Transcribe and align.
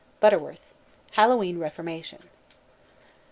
BUTTERWORTH: 0.19 0.73
_Hallowe'en 1.15 1.59
Reformation. 1.59 2.23